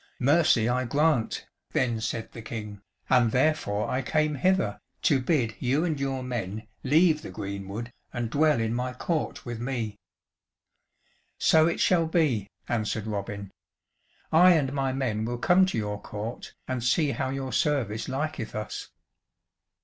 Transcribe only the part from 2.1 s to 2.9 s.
the King,